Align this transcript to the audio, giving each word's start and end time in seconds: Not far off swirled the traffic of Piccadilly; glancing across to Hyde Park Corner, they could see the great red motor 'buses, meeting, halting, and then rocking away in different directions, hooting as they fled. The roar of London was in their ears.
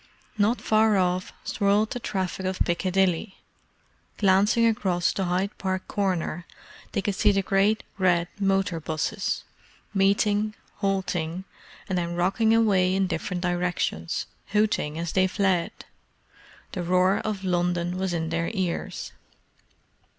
Not 0.35 0.59
far 0.59 0.97
off 0.97 1.31
swirled 1.43 1.91
the 1.91 1.99
traffic 1.99 2.43
of 2.47 2.57
Piccadilly; 2.61 3.37
glancing 4.17 4.65
across 4.65 5.13
to 5.13 5.25
Hyde 5.25 5.55
Park 5.59 5.87
Corner, 5.87 6.47
they 6.93 7.03
could 7.03 7.13
see 7.13 7.31
the 7.31 7.43
great 7.43 7.83
red 7.99 8.27
motor 8.39 8.79
'buses, 8.79 9.43
meeting, 9.93 10.55
halting, 10.77 11.43
and 11.87 11.99
then 11.99 12.15
rocking 12.15 12.51
away 12.51 12.95
in 12.95 13.05
different 13.05 13.43
directions, 13.43 14.25
hooting 14.47 14.97
as 14.97 15.11
they 15.11 15.27
fled. 15.27 15.85
The 16.71 16.81
roar 16.81 17.19
of 17.19 17.43
London 17.43 17.95
was 17.99 18.11
in 18.11 18.29
their 18.29 18.49
ears. 18.55 19.11